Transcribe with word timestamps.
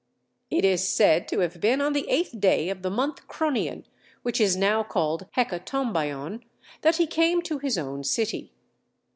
It 0.49 0.65
is 0.65 0.89
said 0.89 1.27
to 1.27 1.41
have 1.41 1.61
been 1.61 1.79
on 1.79 1.93
the 1.93 2.09
eighth 2.09 2.39
day 2.39 2.69
of 2.69 2.81
the 2.81 2.89
month 2.89 3.27
Cronion, 3.27 3.85
which 4.23 4.41
is 4.41 4.55
now 4.57 4.81
called 4.81 5.27
Hecatombaion, 5.37 6.41
that 6.81 6.95
he 6.97 7.05
came 7.05 7.43
to 7.43 7.59
his 7.59 7.77
own 7.77 8.03
city. 8.03 8.51